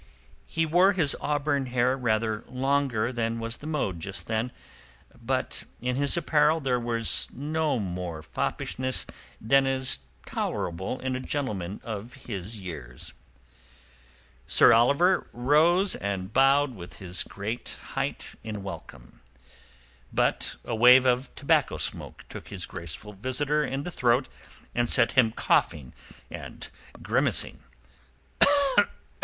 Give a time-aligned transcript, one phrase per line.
[0.47, 4.51] He wore his auburn hair rather longer than was the mode just then,
[5.23, 9.05] but in his apparel there was no more foppishness
[9.39, 13.13] than is tolerable in a gentleman of his years.
[14.47, 19.21] Sir Oliver rose and bowed from his great height in welcome.
[20.11, 24.27] But a wave of tobacco smoke took his graceful visitor in the throat
[24.73, 25.93] and set him coughing
[26.31, 26.67] and
[27.03, 27.59] grimacing.